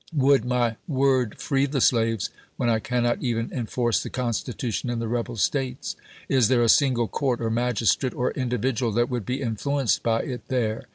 [0.15, 5.07] Would my word free the slaves, when I cannot even enforce the Constitution in the
[5.07, 5.95] rebel States?
[6.27, 10.47] Is there a single court, or magistrate, or individual that would be influenced by it
[10.47, 10.85] there?